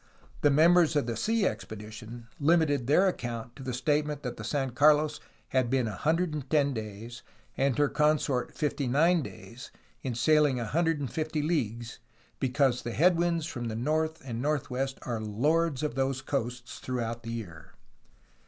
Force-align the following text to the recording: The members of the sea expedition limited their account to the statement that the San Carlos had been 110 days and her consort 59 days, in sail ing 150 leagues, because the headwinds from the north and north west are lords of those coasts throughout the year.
The 0.41 0.49
members 0.49 0.95
of 0.95 1.05
the 1.05 1.15
sea 1.15 1.45
expedition 1.45 2.27
limited 2.39 2.87
their 2.87 3.07
account 3.07 3.55
to 3.55 3.61
the 3.61 3.71
statement 3.71 4.23
that 4.23 4.35
the 4.35 4.43
San 4.43 4.71
Carlos 4.71 5.19
had 5.49 5.69
been 5.69 5.85
110 5.85 6.73
days 6.73 7.21
and 7.55 7.77
her 7.77 7.87
consort 7.87 8.51
59 8.51 9.21
days, 9.21 9.69
in 10.01 10.15
sail 10.15 10.47
ing 10.47 10.57
150 10.57 11.43
leagues, 11.43 11.99
because 12.39 12.81
the 12.81 12.93
headwinds 12.93 13.45
from 13.45 13.65
the 13.65 13.75
north 13.75 14.19
and 14.25 14.41
north 14.41 14.71
west 14.71 14.97
are 15.03 15.21
lords 15.21 15.83
of 15.83 15.93
those 15.93 16.23
coasts 16.23 16.79
throughout 16.79 17.21
the 17.21 17.33
year. 17.33 17.75